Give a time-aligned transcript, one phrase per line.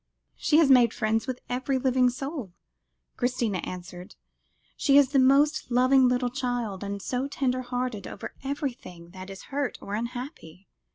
[0.35, 2.53] "She has made friends with every living soul,"
[3.17, 4.15] Christina answered;
[4.75, 9.43] "she is the most loving little child, and so tender hearted over everything that is
[9.53, 10.67] hurt or unhappy.